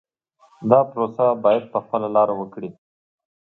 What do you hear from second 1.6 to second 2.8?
په خپله لاره وکړي.